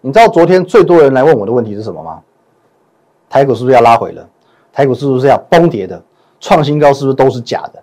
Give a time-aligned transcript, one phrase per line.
[0.00, 2.22] 你知道昨天最多人来问我的问题是什么吗？
[3.28, 4.24] 台股是不是要拉回了？
[4.72, 6.00] 台股是不是要崩跌的？
[6.38, 7.82] 创新高是不是都是假的？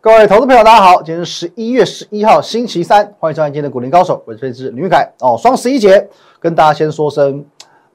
[0.00, 5.08] 各位投资朋友，大家好，今天是十一月十一号，星期三，欢迎收看今天的股林高手，我是分析师林玉凯。
[5.20, 6.08] 哦，双十一节，
[6.40, 7.44] 跟大家先说声，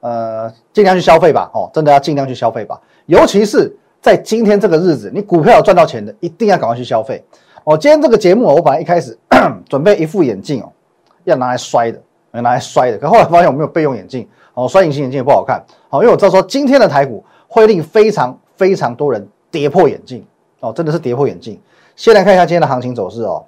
[0.00, 3.76] 呃，尽量去消费吧，哦，真的要尽量去消费吧，尤其是
[4.08, 7.22] 在今天这个日子，你股票有赚到钱的，一定要赶快去消费。
[7.64, 9.14] 哦，今天这个节目，我本来一开始
[9.68, 10.72] 准备一副眼镜哦，
[11.24, 12.00] 要拿来摔的，
[12.32, 20.24] 要拿来摔的，可后来发现我没有备用眼镜，哦，摔隐形眼镜也不好看，好，因为我知道说今天的台股会令非常非常多人跌破眼镜，
[20.60, 21.60] 哦，真的是跌破眼镜。
[21.94, 23.44] 先来看一下今天的行情走势哦，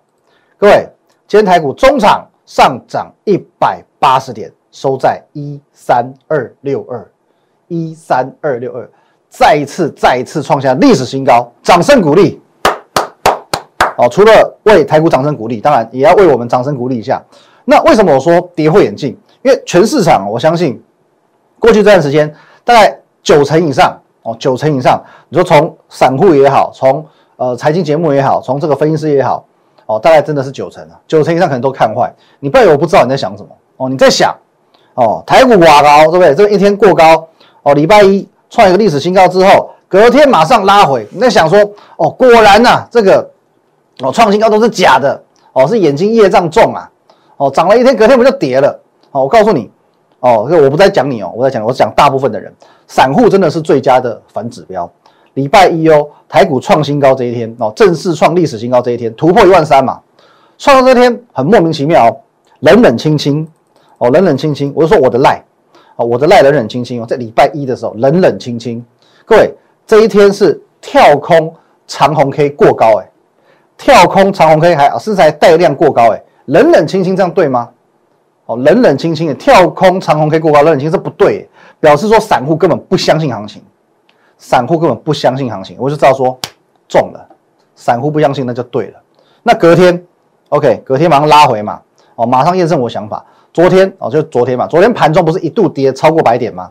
[0.59, 0.87] 各位，
[1.27, 7.11] 今天台股中场上涨一百八十点，收在一三二六二，
[7.69, 8.91] 一三二六二，
[9.31, 12.39] 再一次再一次创下历史新高，掌声鼓励。
[13.97, 17.23] 哦，除了为台股掌声鼓励，当然也要为我们掌声鼓励一下。
[17.65, 19.17] 那为什么我说跌破眼镜？
[19.43, 20.83] 因为全市场，我相信
[21.59, 27.07] 过去这段时间大概九成以上哦，九成以上，你说从散户也好，从
[27.37, 29.45] 呃，财经节目也好，从这个分析师也好，
[29.87, 32.13] 哦，大概真的是九成啊，九成以上可能都看坏。
[32.39, 34.35] 你不要以为我不知道你在想什么哦，你在想
[34.95, 36.35] 哦，台股瓦高，对不对？
[36.35, 37.29] 这个一天过高
[37.63, 41.59] 哦，礼拜一创一个历史新高之后，隔天马上拉回，你在想说
[41.97, 43.31] 哦，果然呐，这个
[44.01, 46.91] 哦创新高都是假的哦，是眼睛业障重啊
[47.37, 48.79] 哦，涨了一天，隔天不就跌了
[49.13, 49.23] 哦？
[49.23, 49.71] 我告诉你
[50.19, 52.53] 哦，我不在讲你哦，我在讲我讲大部分的人，
[52.87, 54.91] 散户真的是最佳的反指标。
[55.35, 60.01] 礼拜一哦，台股创新高这一天哦，正式创历史新高这一天，突破一万三嘛，
[60.59, 62.17] 创到这天很莫名其妙哦，
[62.61, 63.47] 冷冷清清
[63.99, 65.41] 哦，冷冷清清，我就说我的赖
[66.05, 68.85] 我的赖冷冷清清哦，在礼拜一的时候冷冷清清，
[69.25, 69.55] 各位
[69.87, 71.55] 这一天是跳空
[71.87, 73.11] 长红 K 过高哎，
[73.77, 77.69] 跳空长红 K 还甚至还带量过高哎，冷冷清清这样对吗？
[78.47, 83.63] 哦，冷冷清清的跳空长红 K 过高，冷冷清这不对，表示说散户根本不相信行情。
[84.43, 86.39] 散户根本不相信行情，我就知道说
[86.89, 87.29] 中了。
[87.75, 88.99] 散户不相信，那就对了。
[89.43, 90.03] 那隔天
[90.49, 91.81] ，OK，隔天马上拉回嘛，
[92.15, 93.25] 哦，马上验证我想法。
[93.53, 96.71] 昨天哦，就昨天嘛，昨天盘中不是一度跌超过百点吗？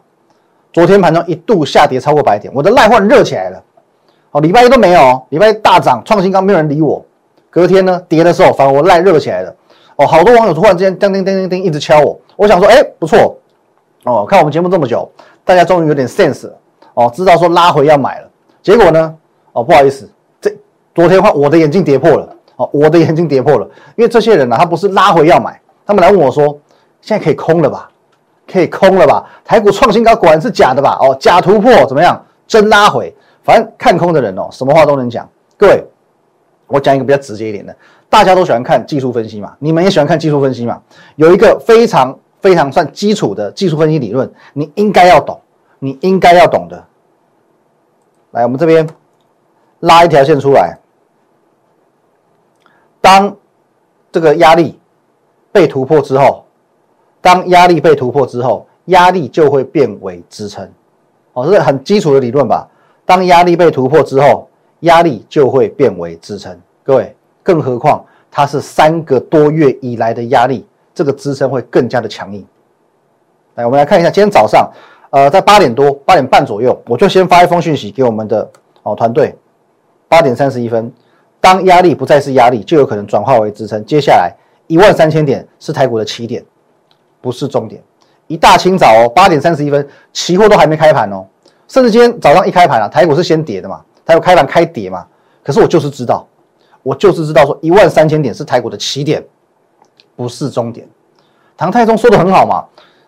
[0.71, 3.63] 昨天盘中一度下跌超过百点，我的赖换热起来了。
[4.31, 7.03] 哦，礼拜一都没有，礼拜一大涨创新高，没有人理我。
[7.49, 9.55] 隔天呢，跌的时候反而我赖热起来了。
[9.95, 13.37] 哦，好多网友突然之间叮叮叮叮叮一直敲我，我想说，哎，不错。
[14.05, 15.09] 哦，看我们节目这么久，
[15.43, 16.53] 大家终于有点 sense 了。
[16.93, 18.29] 哦，知道说拉回要买了，
[18.61, 19.15] 结果呢？
[19.51, 20.49] 哦，不好意思，这
[20.93, 22.35] 昨天话我的眼镜跌破了。
[22.55, 26.57] 哦，我的眼镜跌破了，因为这些人呢，他不是拉回要买，他们来问我说，
[27.01, 27.89] 现在可以空了吧？
[28.51, 29.29] 可以空了吧？
[29.45, 30.97] 台股创新高果然是假的吧？
[30.99, 32.19] 哦，假突破怎么样？
[32.47, 35.29] 真拉回，反正看空的人哦，什么话都能讲。
[35.55, 35.83] 各位，
[36.65, 37.75] 我讲一个比较直接一点的，
[38.09, 40.81] 大家都喜欢看技术分析嘛，你们也喜欢看技术分析嘛？
[41.15, 45.39] 有一个非常非常算基础的技术分析理论，你应该要懂，
[45.77, 46.83] 你应该要懂的。
[48.31, 48.87] 来，我们这边
[49.81, 50.79] 拉一条线出来。
[52.99, 53.35] 当
[54.11, 54.79] 这个压力
[55.51, 56.45] 被突破之后，
[57.21, 60.67] 当压力被突破之后，压力就会变为支撑。
[61.33, 62.67] 哦，这是很基础的理论吧？
[63.05, 64.47] 当压力被突破之后，
[64.81, 66.57] 压力就会变为支撑。
[66.83, 72.45] 各位，更何况它是三个多月以来的压力，这个支撑会更加的强硬。
[73.55, 74.71] 来，我们来看一下今天早上。
[75.11, 78.47] 呃，在八点多、八点半左右，我就先发一封讯息给我们的
[78.83, 79.35] 哦团队。
[80.07, 80.93] 八点三十一分，
[81.41, 83.83] 当压力不再是压力，就有可能转化为支撑。
[83.85, 84.31] 接下来
[84.67, 86.45] 一万三千点是台股的起点，
[87.21, 87.81] 不是终点。
[88.27, 91.25] 一大清早哦，八点三十一分，期货都还没开盘哦，
[91.67, 95.05] 甚至今天早上一开盘啊，台股是先跌的嘛，台股开盘开跌嘛。
[95.43, 96.27] 可是我就是知道，
[96.83, 99.23] 我就是知道说一万三千点是台股的起点，
[100.15, 100.87] 不是终点。
[101.57, 102.65] 唐太宗说的很好嘛，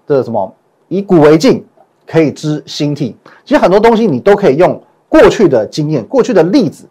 [0.08, 0.54] 这什么
[0.88, 1.66] 以古为镜。
[2.08, 6.86] 可以知兴替，其实很多东西你都可以用过去的经验、过去的例子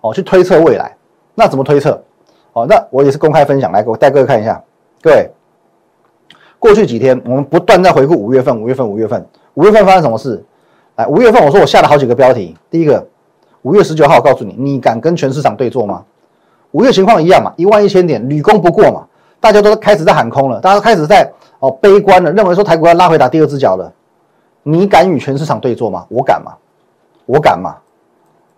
[0.00, 0.96] 哦去推测未来。
[1.34, 2.02] 那怎么推测？
[2.54, 4.62] 哦，那我也是公开分享，来给我带各位看一下。
[5.02, 5.30] 各位，
[6.62, 10.40] 过去几天我们不断在回顾五月份、五月份、五月份、五月份发生什么事？
[10.94, 12.56] 来，五月份我说我下了好几个标题。
[12.70, 13.04] 第一个，
[13.62, 16.04] 五月十九号告诉你，你敢跟全市场对坐吗？
[16.70, 19.04] 五月情况一样嘛，一万一千点屡攻不过嘛，
[19.40, 21.28] 大家都开始在喊空了，大家都开始在
[21.58, 23.92] 哦悲观了，认为说台股要拉回打第二只脚了。
[24.62, 26.06] 你敢与全市场对坐吗？
[26.08, 26.52] 我敢吗？
[27.26, 27.74] 我敢吗？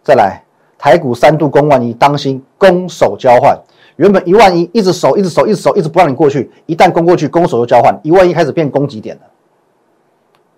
[0.02, 0.44] 再来，
[0.76, 3.58] 台股三度攻万一，当心攻守交换。
[3.96, 6.50] 原本一万一一直守，一直守，一直守，一直不让你过去。
[6.66, 9.22] 一旦攻过去，攻守就交换，一万一开始变攻击点了。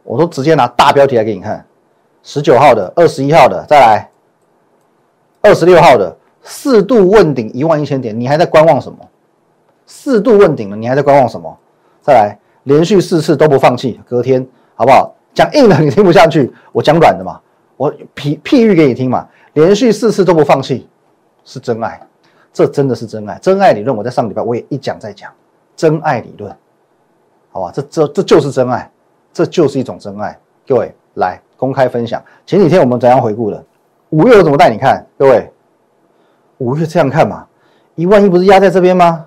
[0.03, 1.67] 我都直接拿大标题来给你看，
[2.23, 4.11] 十九号的、二十一号的，再来
[5.43, 8.99] 二十六号的四度问鼎一万一千点，你还在观望什么？
[9.87, 11.57] 四度问鼎了，你还在观望什么？
[12.01, 15.13] 再来，连续四次都不放弃，隔天好不好？
[15.35, 17.39] 讲硬的 你听不下去，我讲软的嘛，
[17.77, 19.29] 我譬譬喻给你听嘛。
[19.53, 20.89] 连续四次都不放弃，
[21.45, 22.01] 是真爱，
[22.57, 23.39] 这真的是真爱。
[23.43, 25.31] 真爱理论，我在上礼拜我也一讲再讲，
[25.77, 26.51] 真爱理论，
[27.53, 27.71] 好吧？
[27.71, 28.91] 这这这就是真爱，
[29.31, 30.35] 这就是一种真爱。
[30.67, 33.63] 各位来公开分享，前几天我们怎样回顾的？
[34.09, 35.05] 五月我怎么带你看？
[35.19, 35.53] 各位，
[36.57, 37.47] 五月这样看嘛？
[37.95, 39.27] 一万一不是压在这边吗？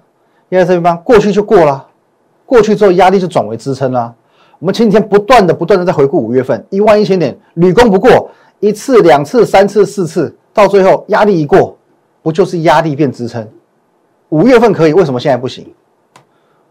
[0.49, 0.99] 压在这边吗？
[1.05, 1.87] 过去就过了，
[2.47, 4.15] 过去之后压力就转为支撑了。
[4.57, 8.31] 我们前几天不断的不断的在回顾五月份一万一千点屡攻不过。
[8.59, 11.77] 一次、两次、三次、四次，到最后压力一过，
[12.21, 13.47] 不就是压力变支撑？
[14.29, 15.73] 五月份可以，为什么现在不行？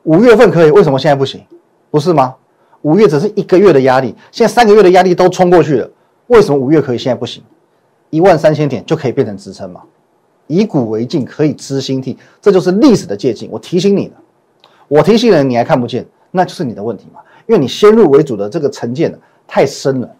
[0.04, 1.44] 五月份可以，为什么现在不行？
[1.90, 2.34] 不是吗？
[2.82, 5.90] 五月只是一个月的压力，现在三个月的压力都冲过去了，
[6.28, 7.42] 为什么五月可以，现在不行？
[8.10, 9.82] 一万三千点就可以变成支撑吗？
[10.46, 13.48] 以古为镜，可以知兴替，这就是历史的借鉴。
[13.52, 14.14] 我提醒你了，
[14.86, 17.20] 我提醒了你还看不见，那就是你的问题嘛？
[17.46, 19.12] 因为你先入为主的这个成见
[19.46, 20.10] 太深了。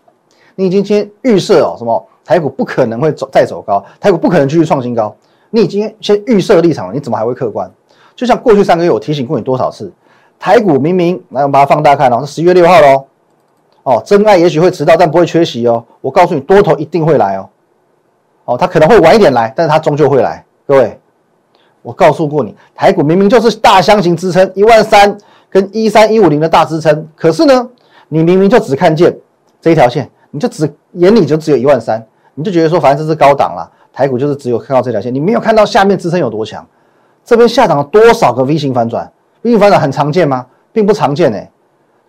[0.54, 5.16] 你已经先预设哦，什么台股不可能会走再走高，台股不可能继续创新高。
[5.48, 7.70] 你已经先预设立场了，你怎么还会客观？
[8.14, 9.90] 就像过去三个月我提醒过你多少次，
[10.38, 13.06] 台股明明来，我们把它放大看哦，是十月六号喽。
[13.82, 15.82] 哦，真爱也许会迟到，但不会缺席哦。
[16.02, 17.48] 我告诉你，多头一定会来哦。
[18.44, 20.44] 哦，它可能会晚一点来，但是它终究会来。
[20.66, 21.00] 各位，
[21.81, 25.16] 我告诉过你，台股明明就是大箱型支撑一万三
[25.48, 27.66] 跟一三一五零的大支撑，可是呢，
[28.08, 29.16] 你明明就只看见
[29.62, 30.10] 这一条线。
[30.31, 32.06] 你就只眼里就只有一万三，
[32.38, 36.64] 你就觉得说反正这是高档了，台股就是只有看到这条线，你没有看到下面支撑有多强，
[37.25, 39.11] 这边下档了多少个 V 型反转
[39.43, 40.46] ？V 型反转很常见吗？
[40.73, 41.50] 并不常见哎，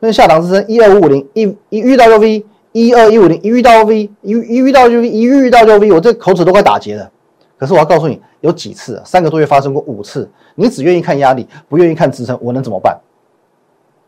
[0.02, 7.10] 那下档支撑一二五五零一一遇到就 V，一二一五零一遇到 V，一一遇到就 V，一遇到就 V，我这口齿都快打结了。
[7.58, 12.96] 可是我要告诉你，有几次三个多月发生过五次，你只愿意看压力，不愿意看支撑，我能怎么办？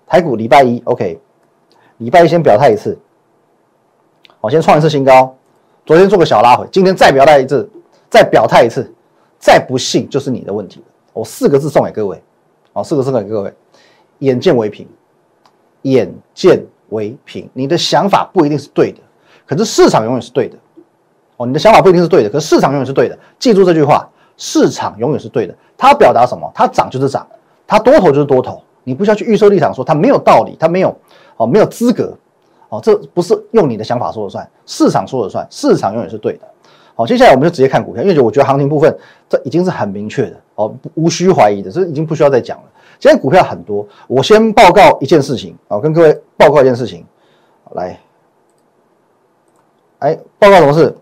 [0.06, 1.20] 台股礼拜一 OK，
[1.98, 3.00] 礼拜一先表态一次。
[4.40, 5.36] 我先创一次新高，
[5.92, 7.70] 昨天做个小拉回，今天再表态一次，
[8.10, 8.90] 再表态一次，
[9.38, 12.24] 再不信就是你的问题我四个字送给各位，
[12.72, 13.54] 哦，四个字送给各位，
[14.20, 14.88] 眼见为凭，
[15.82, 17.50] 眼见为凭。
[17.52, 19.00] 你的想法不一定是对的，
[19.46, 20.56] 可是市场永远是对的。
[21.36, 23.20] 哦，你的想法不一定是对的，可是市场永远是对的。
[23.38, 25.54] 记住这句话，市场永远是对的。
[25.78, 26.50] 它表达什么？
[26.56, 27.28] 它涨就是涨，
[27.68, 28.64] 它多头就是多头。
[28.86, 30.98] 你不需要去预设立场，说它没有道理，它没有
[31.36, 32.18] 哦，没有资格。
[32.72, 36.48] 哦，这不是用你的想法说了算，市场说了算，市场永远是对的。
[36.96, 38.98] 好，接下来我们就直接看股票，因为我觉得行情部分
[39.28, 42.64] 这已经是很明确的，哦，无需怀疑的，这已经不需要再讲了。
[42.98, 47.06] 现在股票很多，我先报告一件事情，哦，跟各位报告一件事情，
[47.74, 48.00] 来，
[50.00, 50.96] 哎，报告什么事？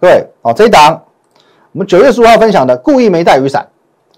[0.00, 1.02] 各位，哦，这一档
[1.72, 3.68] 我们九月十五号分享的故意没带雨伞，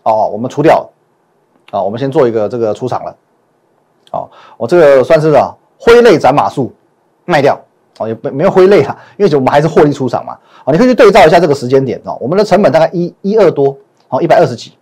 [0.05, 3.17] 哦，我们除掉了，啊，我们先做一个这个出场了，
[4.12, 5.53] 哦，我这个算是啊。
[5.78, 6.70] 挥泪斩马谡，
[7.25, 7.61] 卖掉
[7.99, 10.37] 哦，也没没有挥泪哈，因为我们还是获利出场嘛。
[10.64, 13.76] 哦，你可以去对照一下这个时间点哦，我们的成本大概一一二多，
[14.08, 14.73] 哦，一百二十几。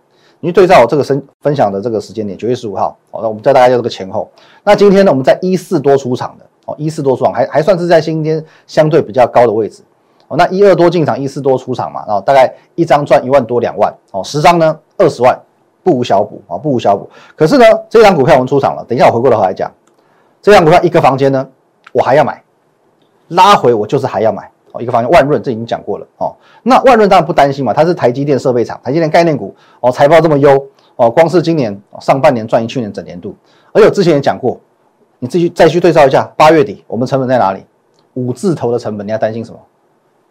[0.41, 4.29] 你去对照这个分分享的这个时间点，九月十五号，哦，那我们再大概就这个前后。
[4.63, 9.81] 那今天呢，我们在一四多出场的，哦，一四多出场还还算是在今天相对比较高的位置。
[10.27, 15.39] 哦，那一二多进场，一四多出场嘛，然后大概一张赚一万多两万，哦，十张呢二十万，
[15.83, 17.09] 不无小补啊，不无小补。
[17.35, 19.71] 可是呢，这张股票我们出场了，等一下我回过头来讲。
[20.45, 21.49] 这样股票一个房间呢，
[21.91, 22.39] 我还要买，
[23.29, 24.79] 拉回我就是还要买哦。
[24.79, 26.35] 一个房间万润这已经讲过了哦。
[26.61, 30.63] 那万润当然不担心嘛，它是台积电设备厂，台积电概念股哦，财报这么优
[30.97, 33.35] 哦，光是今年上半年赚一去年整年度。
[33.71, 34.61] 而且我之前也讲过，
[35.17, 37.65] 你自己再去对照一下，八月底我们成本在哪里？
[38.13, 39.57] 五字头的成本，你要担心什么？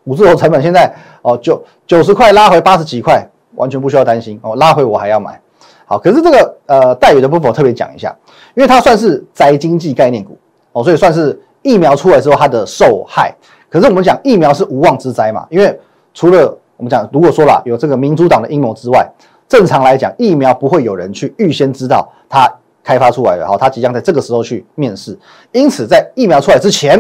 [0.05, 5.41] 五字头成本现在哦，九九十块拉回八十几块，完全不需要担心哦，拉回我还要买。
[5.87, 8.15] 好，可是这个呃待遇的部分我特别讲一下，
[8.55, 10.37] 因为它算是宅经济概念股
[10.73, 13.35] 哦，所以算是疫苗出来之后它的受害。
[13.69, 15.79] 可是我们讲疫苗是无妄之灾嘛，因为
[16.15, 19.07] 除了我们讲如果说了有这个民主党的阴谋之外，
[19.49, 22.49] 正常来讲疫苗不会有人去预先知道它
[22.83, 25.19] 开发出来了，好，它即将在这个时候去面世。
[25.53, 26.99] 因此在疫苗出来之前，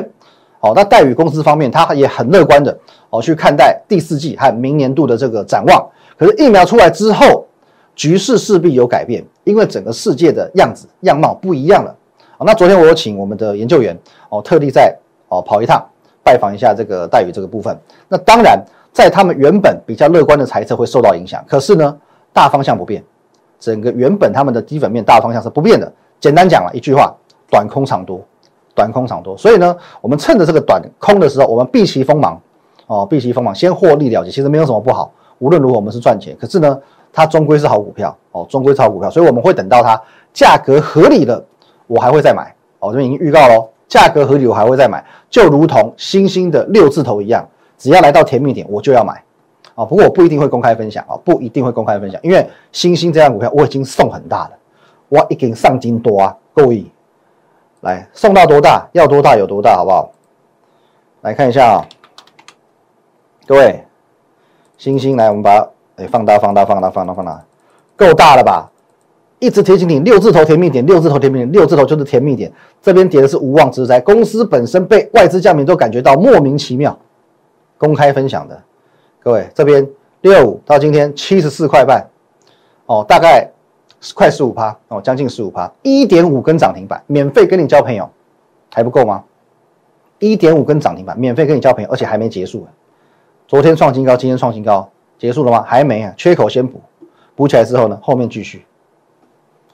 [0.60, 2.76] 哦，那待遇公司方面它也很乐观的
[3.10, 5.88] 哦去看待第四季和明年度的这个展望。
[6.18, 7.46] 可是疫苗出来之后，
[7.94, 11.94] 局势势必有改变，因为整个世界的样子样貌不一样了。
[12.40, 13.96] 那昨天我有请我们的研究员
[14.28, 14.94] 哦，特地在
[15.28, 15.82] 哦跑一趟，
[16.22, 17.78] 拜访一下这个待遇这个部分。
[18.08, 21.96] 那当然，在他们原本比较乐观的猜测会受到影响，可是呢，
[22.32, 23.02] 大方向不变，
[23.58, 25.90] 整个原本他们的基本面大方向是不变的。
[26.20, 27.14] 简单讲了一句话：
[27.48, 28.20] 短空长多，
[28.74, 29.36] 短空长多。
[29.38, 32.38] 所以呢，我们趁着这个短空的时候，我们避其锋芒，
[32.88, 35.10] 哦，避其锋芒，先获利了结，其实没有什么不好。
[35.38, 36.78] 无论如何，我们是赚钱，可是呢，
[37.14, 39.99] 它终归是好股票哦，终归是好股票，所以我们会等到它
[40.33, 41.42] 价格合理了，
[41.87, 42.54] 我还会再买。
[42.80, 49.23] 哦，这边已经预告喽，价格合理我还会再买，就如同星星的六字头一样，只要来到甜蜜点，我就要买。
[49.75, 54.50] 啊，不过我不一定会公开分享啊，不一定会公开分享，因为星星这样股票我已经送很大了，
[55.09, 56.90] 我已经上金多啊，够意。
[57.80, 60.11] 来送到多大，要多大有多大，好不好？
[61.21, 61.88] 来看一下啊，
[63.47, 63.85] 各位，
[64.78, 67.44] 星星来，我们把哎放大、放大、放大、放大、放大，
[67.96, 68.70] 够大了吧？
[69.38, 72.52] 一直提醒你，六字头甜蜜点，六字头甜蜜点，六字头就是甜蜜点。
[72.80, 76.98] 这边叠的是无妄之灾，公司本身被外资降名都感觉到莫名其妙。
[77.76, 78.62] 公开分享的，
[79.20, 79.86] 各位这边
[80.22, 82.06] 六五到今天七十四块半，
[82.86, 83.50] 哦，大概。
[84.14, 88.06] 快十五趴哦，将近十五趴，一点五根涨停板，免费跟你交朋友，
[88.70, 89.24] 还不够吗？
[90.18, 92.66] 一点五根涨停板，免费跟你交朋友，而且还没结束。
[93.48, 94.86] 昨天创新高，今天创新高，
[95.18, 95.62] 结束了吗？
[95.66, 96.80] 还没啊，缺口先补，
[97.35, 98.64] 补起来之后呢，后面继续，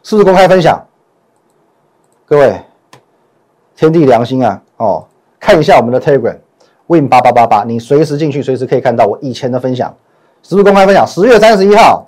[0.02, 0.80] 是不是公开分享？
[2.26, 2.60] 各位，
[3.74, 4.62] 天地良心啊！
[4.76, 5.04] 哦，
[5.38, 6.36] 看一下我们的 Telegram
[6.86, 9.92] Win 八八八八，你随时进去，随时可以看到我以前的分享，
[10.42, 11.06] 是不是公开分享？
[11.06, 12.06] 十月三十一号，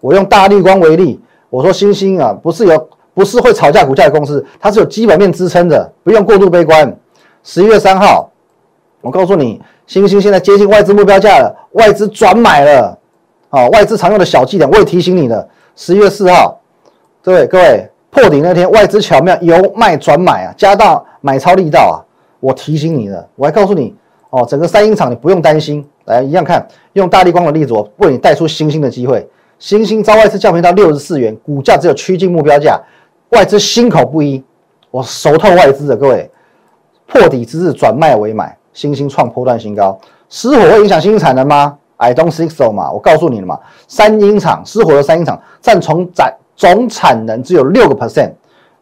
[0.00, 1.20] 我用大立光为例。
[1.48, 6.94] 我说星星啊，不是有不是会吵架股价的公司，它是有基本面支撑的，不用过度悲观。
[7.42, 8.30] 十一月三号，
[9.00, 12.98] 我告诉你，星星现在接近外资目标价了，外资转买了，
[13.50, 15.48] 啊，外资常用的小伎俩，我也提醒你了。
[15.76, 16.60] 十一月四号，
[17.22, 21.96] 各位各位破顶那天，外资巧妙由卖转买啊，加大买超力道啊，
[22.40, 23.94] 我提醒你了，我还告诉你
[24.30, 29.28] 哦，整个三英厂你不用担心，来一样看，用大力光的例子，我为你带出星星的机会。
[29.58, 32.80] 星星招外资降频到六十四元，股价只有趋近目标价，
[33.30, 34.42] 外资心口不一，
[34.90, 36.28] 我熟透外资的各位，
[37.06, 48.32] 破底之日转卖为买，星星创波段新高，失火会影响新兴产能吗？I don't think so 嘛，我告诉你了嘛，三英厂失火的三英厂占从产总产能只有六个 percent，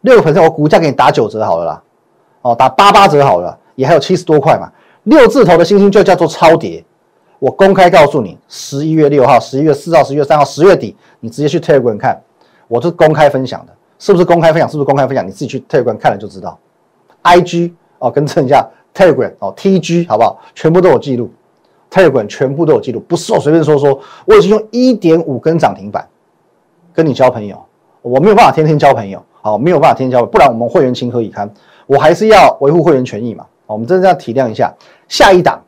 [0.01, 1.83] 六个 percent 我股价给你打九折好了啦，
[2.41, 4.69] 哦打八八折好了，也还有七十多块嘛，
[5.03, 6.83] 六字头的星星就叫做超跌。
[7.39, 12.21] 我公开告诉你，十一月六号、十一月四号、十一月三号、十月底，你直接去 Telegram 看，
[12.67, 14.67] 我是公开分享的，是不是公开分享？
[14.67, 15.25] 是不是公开分享？
[15.25, 16.57] 你自己去 Telegram 看了就知道。
[17.23, 20.39] IG 哦，更正一下 Telegram 哦，TG 好不好？
[20.55, 21.29] 全部都有记录
[21.91, 23.99] ，Telegram 全部都有记录，不是我随便说说。
[24.25, 26.07] 我已经用一点五根涨停板
[26.93, 27.61] 跟你交朋友，
[28.01, 31.47] 我没有办法天天交朋友，好，没有办法天天交，不然我们会员情何以堪？
[31.85, 33.45] 我还是要维护会员权益嘛。
[33.67, 34.73] 我们真的要体谅一下
[35.07, 35.61] 下一档。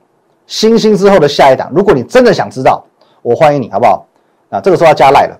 [0.45, 2.81] 星星之后的下一档，如果你真的想知道，
[3.21, 4.05] 我欢迎你，好不好？
[4.49, 5.37] 啊，这个时候要加赖了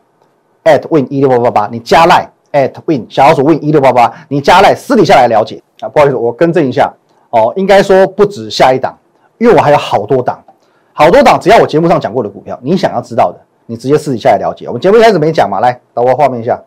[0.65, 5.87] ，at win 一六八八八，你加赖 at win 小老鼠 win 一六八八，你加赖私底下来了解啊。
[5.87, 6.93] 不好意思，我更正一下
[7.29, 8.97] 哦，应该说不止下一档，
[9.37, 10.43] 因为我还有好多档，
[10.93, 14.67] 好多档，只要我节目上讲过的股票，你想要知道的，你直接私底下来了解。
[14.67, 16.61] 我们节目一开始没讲嘛，来导我画面一下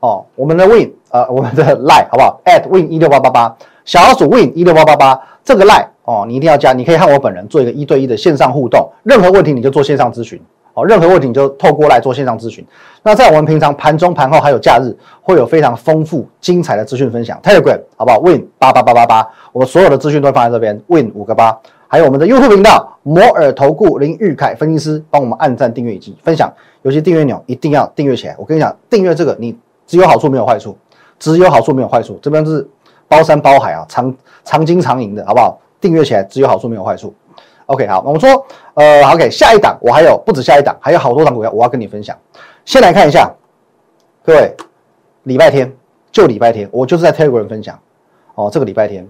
[0.00, 5.86] 哦，我们的 win 呃，我们的 Lie，好不好？at win 一六八八八，小老鼠 win 一六八八八，这个 Lie。
[6.04, 10.40] 哦，你一定要加，你可以和我本人做一个一对一的线上互动，任何问题你就做线上咨询，
[10.84, 12.64] 任何问题你就透过来做线上咨询。
[13.02, 17.40] 那在我们平常盘中、盘后还有假日，会有非常丰富、精彩的资讯分享。
[17.42, 20.78] Telegram 好不好？Win 八八八八八，我们所有的资讯都放在这边。
[20.88, 21.56] Win 五个八，
[21.86, 28.34] 还有我们的 YouTube 频道摩尔投顾林玉凯分析师帮我们按赞、订阅以及分享，尤其订阅钮一定要订阅起来。
[28.38, 29.56] 我跟你讲，订阅这个你
[29.86, 30.76] 只有好处没有坏处，
[31.18, 32.68] 只有好处没有坏处，这边是
[33.06, 35.58] 包山包海啊，常常金常银的好不好？
[35.80, 37.14] 订阅起来只有好处没有坏处。
[37.68, 42.16] OK，好，我们说，呃，OK，下一档我还有不止下一档，还有好多档股票我要跟你分享。
[42.64, 43.30] 先来看一下，
[44.24, 44.54] 各位，
[45.24, 45.70] 礼拜天
[46.10, 47.78] 就礼拜天，我就是在 Telegram 分享。
[48.36, 49.06] 哦，这个礼拜天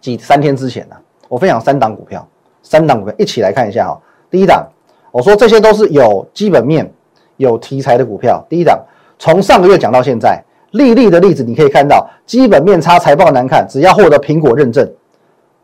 [0.00, 0.96] 几三天之前呢，
[1.28, 2.26] 我分享三档股票，
[2.62, 4.00] 三档股票一起来看一下哈。
[4.30, 4.66] 第一档，
[5.10, 6.90] 我说这些都是有基本面、
[7.36, 8.42] 有题材的股票。
[8.48, 8.82] 第一档
[9.18, 14.90] 从上个月讲到现在，利利的例子你可以看到，基本面差、财报难看，只要获得苹果认证。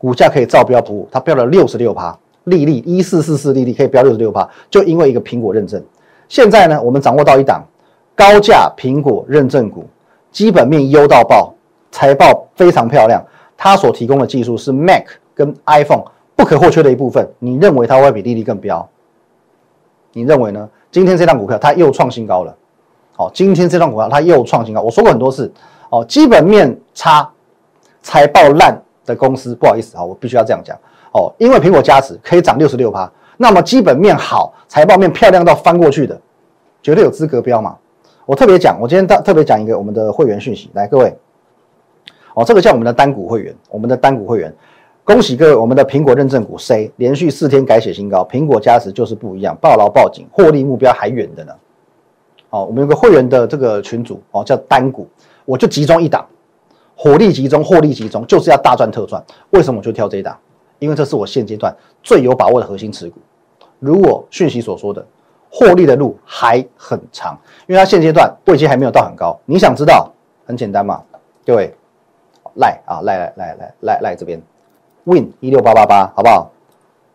[0.05, 5.83] 股价可以照标不误，它标了六十六趴，利率一四四四利率可以标六十六趴，就因为一个苹果认证。
[6.29, 7.65] 现在呢，我们掌握到一档
[8.15, 9.83] 高价苹果认证股，
[10.31, 11.51] 基本面优到爆，
[11.89, 13.19] 财报非常漂亮，
[13.57, 16.03] 它所提供的技术是 Mac 跟 iPhone
[16.35, 17.27] 不可或缺的一部分。
[17.39, 18.87] 你认为它会比利率更标？
[20.13, 20.69] 你认为呢？
[20.91, 22.55] 今天这档股票它又创新高了。
[23.13, 24.81] 好，今天这档股票它又创新高。
[24.81, 25.51] 我说过很多次，
[25.89, 27.27] 哦，基本面差，
[28.03, 28.79] 财报烂。
[29.05, 30.77] 的公司不好意思啊，我必须要这样讲
[31.13, 36.19] 哦，因为苹果加持可以涨六十六趴，那么基本面好，财报面漂亮到翻过去的，
[36.81, 37.77] 绝对有资格标嘛。
[38.25, 41.15] 我特别讲，我今天特特别讲一个我们的会员讯息，来各位，
[42.33, 44.51] 哦，这个叫我们的单股会员，我们的单股会员，
[45.03, 51.53] 恭喜各位，我们的苹果认证股 C 连续四天改写新高，苹果加持就是不一样，抱牢抱紧，获利目标还远的呢。
[52.49, 55.07] 哦，我们有个会员的这个群组哦，叫单股，
[55.45, 56.25] 我就集中一档，
[56.95, 59.23] 火力集中，获利集中，就是要大赚特赚。
[59.51, 60.37] 为什么我就挑这一档？
[60.79, 63.19] 因为这是我现阶段最有把握的核心持股。
[63.79, 65.05] 如果讯息所说的
[65.49, 67.37] 获利的路还很长，
[67.67, 69.39] 因为它现阶段位阶还没有到很高。
[69.45, 70.11] 你想知道？
[70.45, 71.01] 很简单嘛，
[71.45, 71.73] 各位，
[72.55, 74.41] 赖啊，赖赖赖赖赖赖这边。
[75.05, 76.51] win 一六八八八，好不好？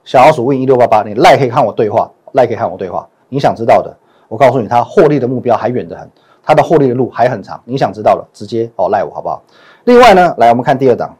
[0.05, 3.09] 小老鼠 win 一六八八，你赖可以看我对话，赖可以看我对话。
[3.29, 3.97] 你想知道的，
[4.29, 6.11] 我告诉你，它获利的目标还远得很，
[6.43, 7.61] 它的获利的路还很长。
[7.65, 9.43] 你想知道的，直接哦赖我，好不好？
[9.85, 11.17] 另外呢，来我们看第二档，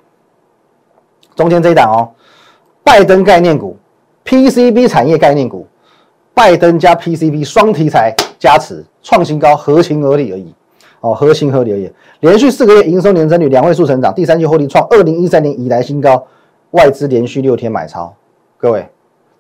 [1.35, 2.11] 中间这一档哦，
[2.83, 3.77] 拜登概念股
[4.25, 5.67] ，PCB 产业概念股，
[6.35, 10.55] 拜登加 PCB 双题材加持，创新高，合情合理而已。
[11.01, 11.91] 哦，合情合理而已。
[12.21, 16.27] 连续四个月营收年增率两位数成长，第三季获利创二零一三年以来新高。
[16.73, 18.15] 外资连续六天买超，
[18.59, 18.87] 各位，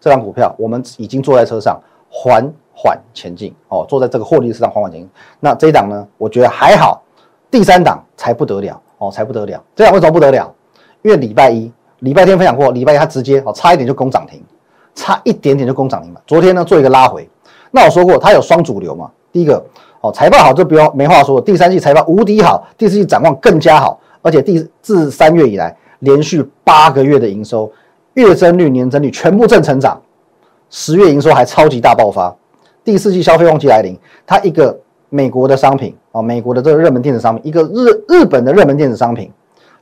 [0.00, 5.10] 这张股票我们已经坐在车上缓缓前进哦，坐在这个获利市场缓缓前进。
[5.38, 7.02] 那这一档呢，我觉得还好，
[7.50, 9.60] 第三档才不得了哦，才不得了。
[9.74, 10.54] 这样为什么不得了？
[11.02, 14.40] 因为礼拜一、礼拜天分享过，礼拜一它直接哦，差一点就攻涨停，
[14.94, 16.22] 差一点点就攻涨停了。
[16.26, 17.28] 昨天呢做一个拉回，
[17.70, 19.64] 那我说过它有双主流嘛，第一个
[20.00, 25.76] 哦财报好就不用没话说，第三季财报无敌好，第四季展望更加好，而且第自三月以来。
[26.00, 27.70] 连续八个月的营收，
[28.14, 30.00] 月增率、年增率全部正成长，
[30.70, 32.34] 十月营收还超级大爆发。
[32.82, 33.94] 第四季消费旺季来临，
[34.26, 34.80] 它一个
[35.10, 39.30] 美国的商品啊，美国的这个热门电子商品，一个日日本的热门电子商品，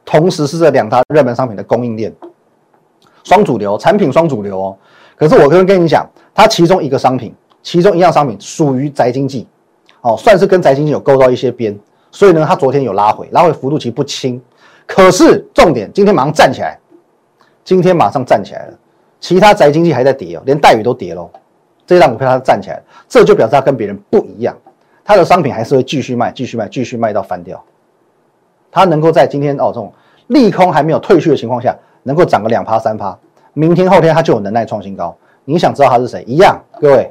[0.04, 2.12] 同时是这两大热门商品的供应链，
[3.23, 4.76] 双主流产品，双主流哦。
[5.16, 9.47] 可是我跟跟你讲，它其中一个商品，其中一样商品属于宅经济，
[10.00, 11.78] 哦，算是跟宅经济有勾到一些边，
[12.11, 14.40] 所以呢，它昨天有拉回，拉回幅度其实不轻。
[14.87, 16.78] 可是重点，今天马上站起来，
[17.62, 18.75] 今天马上站起来了。
[19.20, 21.28] 其他宅经济还在跌哦，连待遇都跌喽。
[21.87, 24.56] 这张股票它站起来，这就表示它跟别人不一样，
[25.09, 27.64] 它的商品还是会继续卖，继续卖，继续卖到翻掉。
[28.71, 29.90] 它能够在今天哦这种
[30.27, 33.18] 利空还没有退去的情况下，能够涨个两趴三趴，
[33.55, 35.16] 明天后天它就有能耐创新高。
[35.47, 36.23] 你想知道它是谁？
[36.27, 37.11] 一样，各位。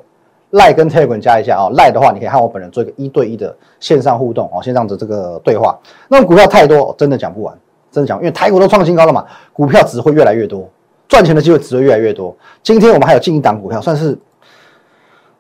[0.52, 5.76] 赖跟 Telegram 加一下啊，赖的话你可以和我本人做一个一对一的线上互动哦，线上的这个对话。
[6.08, 7.58] 那股票太多，真的讲不完，
[7.92, 10.70] 真的讲，因为台股都创新高了嘛，股票只会越来越多，
[11.08, 12.34] 赚钱的机会只会越来越多。
[12.62, 14.16] 今天我们还有进一档股票，算是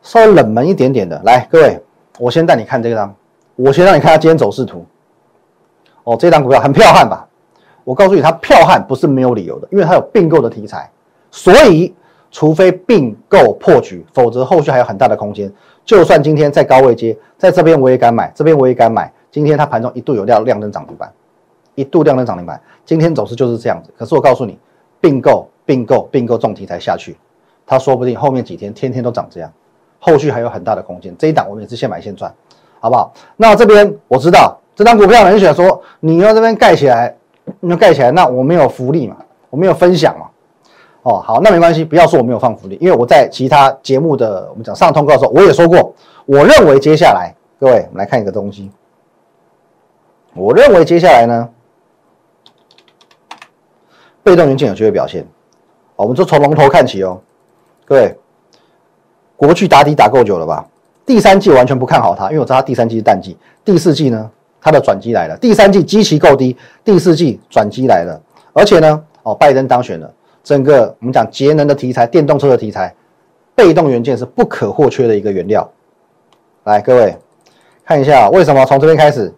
[0.01, 1.21] 稍微冷门一点点的。
[1.23, 1.79] 来，各位，
[2.19, 3.15] 我先带你看这张，
[3.55, 4.85] 我先让你看下今天走势图。
[6.03, 7.27] 哦，这张股票很彪悍吧？
[7.83, 10.89] 我告诉你，它彪悍不是没有理由的，因为它有并购的题材，
[11.31, 11.93] 所以。
[12.29, 15.51] 除非并购破局，否则后续还有很大的空间。
[15.85, 19.11] 就算今天在高位接，在这边我也敢买，这边我也敢买。
[19.31, 21.09] 今天它盘中一度有亮亮灯涨停板，
[21.73, 22.61] 一度亮灯涨停板。
[22.85, 23.93] 今天走势就是这样子。
[23.97, 24.59] 可是我告诉你，
[24.99, 27.15] 并购、并购、并购重题材下去，
[27.65, 29.49] 它说不定后面几天天天都涨这样，
[29.99, 31.15] 后续还有很大的空间。
[31.17, 32.33] 这一档我们也是现买现赚，
[32.79, 33.13] 好不好？
[33.35, 37.15] 那这边我知道这张股票人选说你要这边盖起来，
[37.59, 39.15] 你要盖起来，那我没有福利嘛，
[39.49, 40.27] 我没有分享嘛。
[41.03, 45.93] 哦，好，那没关系，不要说我没有放福利，因为我在其他节目的我们讲上通告的时候，我也说过，
[46.25, 48.69] 我认为接下来，各位，我们来看一个东西，
[50.33, 51.49] 我认为接下来呢，
[54.21, 55.25] 被动元件有机会表现，
[55.95, 57.21] 我们就从龙头看起哦，
[57.85, 58.13] 各位，
[59.37, 60.65] 国巨打底打够久了吧？
[61.05, 68.19] 第三季完全不看好它，因为我知道它第三季是淡季，第四季呢，它的转机来了，第三季基期够低，第四季转机来了，
[68.51, 70.11] 而且呢，哦，拜登当选了。
[70.43, 72.93] 整个我们讲节能的题材，电动车的题材，
[73.55, 75.69] 被动元件是不可或缺的一个原料。
[76.63, 77.15] 来，各位
[77.85, 79.33] 看一下，为什么从这边开始，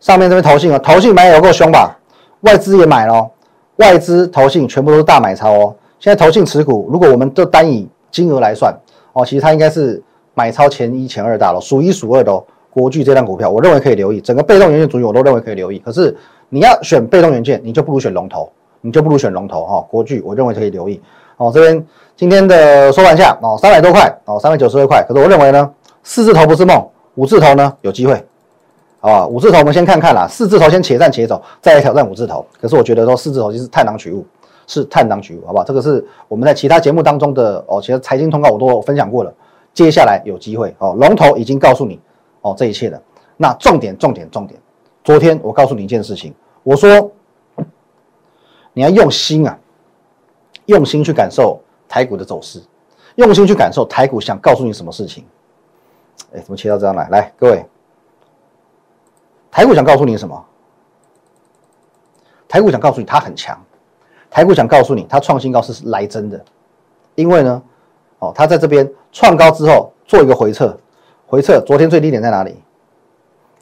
[0.00, 1.96] 上面这边投信啊，投信买有够凶吧？
[2.40, 3.30] 外资也买了，
[3.76, 5.74] 外资投信全部都是大买超哦。
[5.98, 8.74] 现在投信持股，如果我们都单以金额来算
[9.16, 10.02] 哦，其实它应该是
[10.34, 12.44] 买超前一、前二大了，数一数二的哦。
[12.70, 14.20] 国巨这张股票，我认为可以留意。
[14.20, 15.78] 整个被动元件主义，我都认为可以留意。
[15.78, 16.14] 可是
[16.50, 18.52] 你要选被动元件，你就不如选龙头。
[18.82, 21.00] 你就不如选龙头哈，国巨我认为可以留意
[21.38, 21.50] 哦。
[21.52, 25.02] 这边今天的收盘价哦，三百多块哦，三百九十二块。
[25.08, 25.68] 可是我认为呢，
[26.04, 28.14] 四字头不是梦，五字头呢有机会，
[29.00, 29.26] 好吧？
[29.26, 32.44] 五字头我们先看看啦，四字头先且战且走，再来挑战五字头。
[32.60, 34.24] 可是我觉得说四字头就是探囊取物，
[34.66, 35.64] 是探囊取物，好不好？
[35.64, 39.32] 这个是我们在其他节目当中的哦，其实财经通告我都分享过了。
[39.72, 42.00] 接下来有机会哦，龙头已经告诉你
[42.42, 43.00] 哦这一切的。
[43.36, 44.60] 那重点重点重点，
[45.04, 47.10] 昨天我告诉你一件事情，我说。
[48.78, 49.58] 你要用心啊，
[50.66, 52.62] 用心去感受台股的走势，
[53.14, 55.24] 用心去感受台股想告诉你什么事情。
[56.34, 57.08] 哎，怎么切到这样来？
[57.08, 57.64] 来，各位，
[59.50, 60.44] 台股想告诉你什么？
[62.46, 63.58] 台股想告诉你它很强，
[64.30, 66.44] 台股想告诉你，它创新高是来真的，
[67.14, 67.62] 因为呢，
[68.18, 70.76] 哦，它在这边创高之后做一个回撤，
[71.26, 72.56] 回撤，昨天最低点在哪里？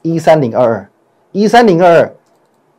[0.02, 0.90] 一三零二二，
[1.32, 2.14] 一三零二二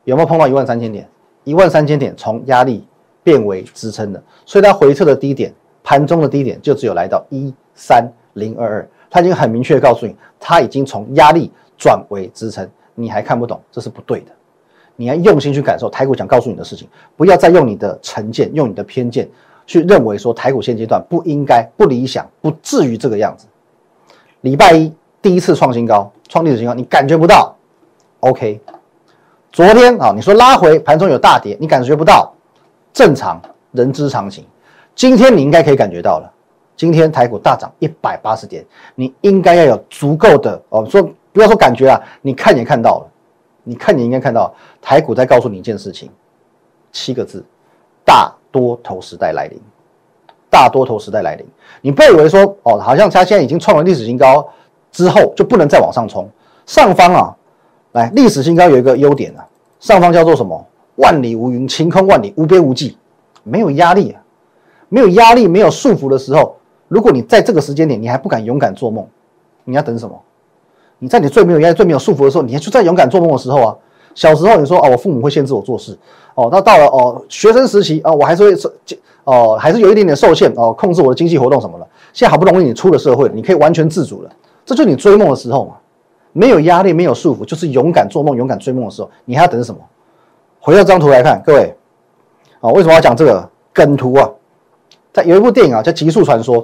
[0.04, 1.08] 有没有碰到一万三千点？
[1.44, 2.86] 一万三千点从压力
[3.24, 14.32] 变为支撑的，所以它回撤的低点，盘中的低点就只有来到一三零二二，它已经很明确告诉你，它已经从压力转为支撑，你还看不懂，这是不对的。
[14.96, 19.30] 你要用心去感受台股想告诉你的事情，不要再用你的成见、用你的偏见
[19.66, 23.46] 去认为说台股现阶段不应该、不理想、不至于这个样子。
[24.42, 27.56] 礼拜一第一次创新高、创历史新高，你感觉不到
[28.22, 28.60] ？OK。
[29.52, 32.34] 昨天啊，你说拉回盘中有大跌，你感觉不到？
[32.94, 34.46] 正常，人之常情。
[34.94, 36.32] 今天你应该可以感觉到了。
[36.78, 43.12] 今天台股大涨一百八十点，你应该要有足够的哦，说不要说感觉啊，你看也看到了。
[43.66, 46.10] 你看，你应该看到台股在告诉你一件事情，
[46.94, 47.44] 七个字：
[48.06, 49.60] 大多头时代来临。
[50.48, 51.46] 大多头时代来临，
[51.82, 54.48] 你不要以为说哦，好像它现在已经创了历史新高
[54.90, 56.30] 之后就不能再往上冲。
[56.66, 57.36] 上方啊，
[57.92, 59.46] 来历史新高有一个优点啊，
[59.82, 60.66] 上方叫做什么？
[60.96, 62.98] 万里无云，晴空万里，无边无际，
[63.44, 64.22] 没有压力啊，
[64.88, 66.56] 没有压力，没有束缚的时候，
[66.88, 69.06] 如果你在这个时间点你还不敢勇敢做梦，
[69.66, 70.18] 你要等什么？
[71.00, 73.76] 你在你最没有压力、最没有束缚的时候，你就在勇敢做梦的时候啊。
[74.14, 75.98] 小时候你说哦，我父母会限制我做事，
[76.36, 78.56] 哦，那到了哦学生时期啊，我还是会
[79.26, 81.86] 哦，还是有一点点受限哦，控制我的经济活动什么的。
[82.14, 84.30] 现在好不容易你出了社会，你可以完全自主了，
[84.66, 85.74] 这就是你追梦的时候嘛。
[86.32, 89.10] 没有压力、没有束缚，就是勇敢做梦、勇敢追梦的时候。
[89.26, 89.82] 你还要等什么？
[90.60, 91.76] 回到这张图来看，各位，
[92.62, 94.30] 啊，为什么要讲这个梗图啊？
[95.14, 96.62] 在有一部电影啊，叫《极速传说》，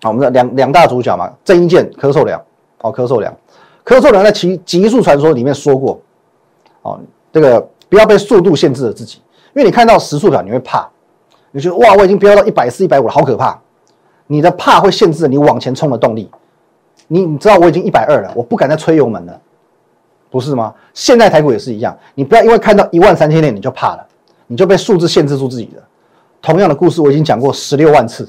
[0.00, 2.38] 啊，我们的两两大主角嘛，郑伊健、柯受良，
[2.80, 3.34] 哦，柯受良。
[3.84, 6.00] 柯受良在《极极速传说》里面说过，
[6.80, 6.98] 哦，
[7.30, 9.20] 这个不要被速度限制了自己，
[9.54, 10.88] 因为你看到时速表你会怕，
[11.50, 13.60] 你觉得哇，我已经飙到一百四、一百五了，好可怕。
[14.26, 16.30] 你的怕会限制你往前冲的动力。
[17.08, 19.38] 你你知道我已经一百二了，我不敢再吹油门了，
[20.30, 20.72] 不是吗？
[20.94, 24.06] 现在台股也是一样，你不要因为看到一万三千点你就怕了，
[24.46, 25.82] 你就被数字限制住自己了。
[26.40, 28.26] 同样的故事我已经讲过十六万次。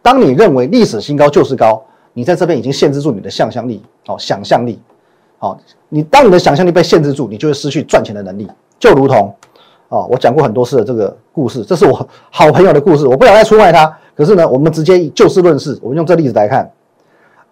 [0.00, 1.82] 当你认为历史新高就是高。
[2.20, 4.78] 你在这边已经限制住你的想象力，哦，想象力，
[5.38, 8.46] 好，你当你的想象力被限制住，你就会失去赚钱的能力。
[8.78, 9.34] 就如同，
[9.88, 13.90] 哦，我讲过很多次的这个故事，这是我好朋友的故事，我不想再出卖他。
[14.14, 16.70] 可是呢，我们直接以就事论事，我们用这例子来看。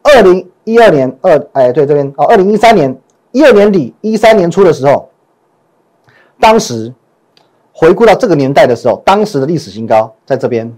[0.02, 2.94] 二零一二年二，哎，对，这边哦，二零一三年
[3.32, 5.08] 一二年底一三年初的时候，
[6.38, 6.92] 当时
[7.72, 10.70] 回顾到这个年代的时候，当时的历史新高在这边，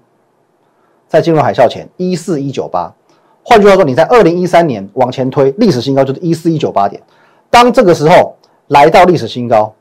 [1.08, 2.94] 在金融海啸前一四一九八。
[3.42, 7.02] 换句话说，你在二零一三年往前推历史新高就是一四一九八点。
[7.48, 8.36] 当这个时候
[8.68, 9.72] 来到历史新高，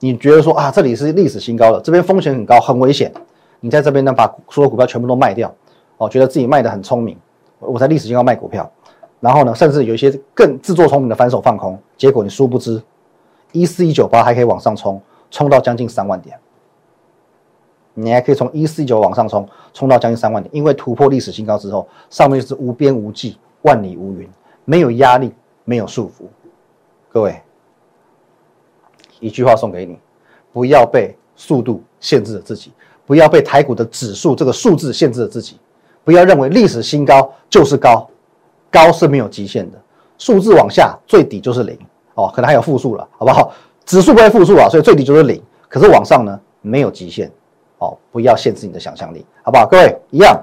[0.00, 3.12] 你觉得说啊，这里是历史新高了，这边风险很高，很危险。
[3.60, 5.52] 你在这边呢，把所有股票全部都卖掉，
[5.96, 7.16] 哦，觉得自己卖的很聪明，
[7.58, 8.70] 我在历史新高卖股票。
[9.18, 12.80] 然后呢，甚至有一些更自作聪明的反手放空，结果你殊不知，
[13.52, 15.00] 一四一九八还可以往上冲，
[15.30, 16.38] 冲到将近三万点。
[17.98, 24.28] 你还可以从一四九往上冲，冲到将近三万点，因为突破历史新高之后，上面就是无边无际、万里无云，
[24.66, 25.32] 没有压力，
[25.64, 26.24] 没有束缚。
[27.08, 27.40] 各位，
[29.18, 29.98] 一句话送给你：
[30.52, 32.70] 不要被速度限制了自己，
[33.06, 35.58] 不要被台股的指数这个数字限制了自己，
[36.04, 38.06] 不要认为历史新高就是高，
[38.70, 39.80] 高是没有极限的，
[40.18, 41.78] 数字往下最底就是零
[42.14, 43.54] 哦，可能还有负数了，好不好？
[43.86, 47.32] 指数不会负数啊，所以最底就是零，可是往上呢，没有极限。
[47.78, 49.66] 哦，不要限制你的想象力，好不好？
[49.66, 50.40] 各位一样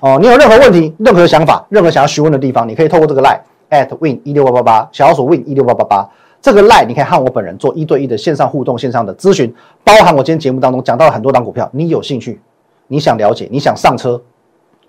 [0.00, 0.18] 哦。
[0.20, 3.38] 你有任何问题、任何想法、任何想要询问的地方，你可以透过这个 line
[3.70, 6.08] at win 一六八八八，小老鼠 win 一六八八八
[6.40, 12.40] 这个 line，你可以和我本人做一对一的线上互动、线上的咨询，包含我今天节目当中讲到了很多档股票，你有兴趣，
[12.86, 14.20] 你想了解，你想上车，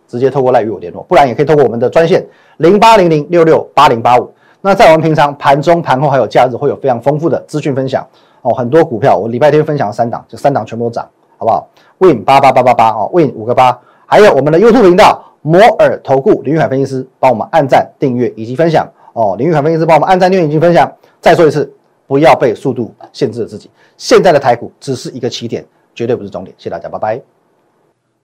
[0.07, 2.25] 直接透过赖与我联络，不然也可以透过我们的专线
[2.57, 4.31] 零八零零六六八零八五。
[4.61, 8.05] 那在我们平常盘中、盘后还有假日，会有非常丰富的资讯分享
[8.41, 8.51] 哦。
[8.53, 11.07] 很多股票，我礼拜天分享了三档，就三档全部都涨。
[11.37, 11.67] 好不好
[11.99, 19.35] ？Win 八八八八八哦，Win 五个八，还有我们的 YouTube 频道摩尔投顾林玉海分析师，帮我们按赞、订阅以及分享哦。
[19.37, 20.91] 林玉海分析师帮我们按赞、订阅以及分享。
[21.21, 21.71] 再说一次，
[22.07, 23.69] 不要被速度限制了自己。
[23.97, 26.55] 现在的台股只是一个起点，绝对不是终点。
[26.57, 27.34] 谢谢大家，拜拜。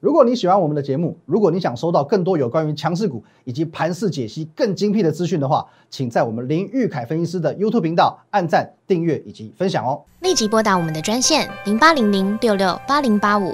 [0.01, 10.01] 如果你喜欢我们的节目，如果你想收到更多有关于强势股以及盘势解析更精辟的资讯的话，请在我们林玉凯分析师的 YouTube 频道按赞、订阅以及分享哦。
[10.21, 13.53] 立即拨打我们的专线零八零零六六八零八五。